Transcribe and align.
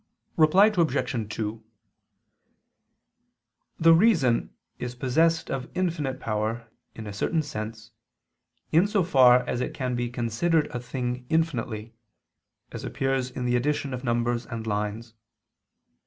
Reply 0.35 0.71
Obj. 0.75 1.27
2: 1.35 1.63
The 3.79 3.93
reason 3.93 4.51
is 4.79 4.95
possessed 4.95 5.51
of 5.51 5.69
infinite 5.75 6.19
power, 6.19 6.67
in 6.95 7.05
a 7.05 7.13
certain 7.13 7.43
sense, 7.43 7.91
in 8.71 8.87
so 8.87 9.03
far 9.03 9.47
as 9.47 9.61
it 9.61 9.75
can 9.75 9.95
consider 10.11 10.61
a 10.71 10.79
thing 10.79 11.27
infinitely, 11.29 11.93
as 12.71 12.83
appears 12.83 13.29
in 13.29 13.45
the 13.45 13.55
addition 13.55 13.93
of 13.93 14.03
numbers 14.03 14.47
and 14.47 14.65
lines. 14.65 15.13